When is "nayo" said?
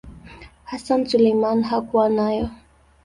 2.09-2.49